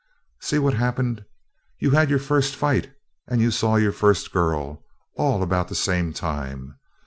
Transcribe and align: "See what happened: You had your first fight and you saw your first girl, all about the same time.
"See 0.39 0.57
what 0.57 0.73
happened: 0.73 1.25
You 1.77 1.91
had 1.91 2.09
your 2.09 2.17
first 2.17 2.55
fight 2.55 2.91
and 3.27 3.39
you 3.39 3.51
saw 3.51 3.75
your 3.75 3.91
first 3.91 4.31
girl, 4.33 4.81
all 5.13 5.43
about 5.43 5.67
the 5.67 5.75
same 5.75 6.11
time. 6.11 6.79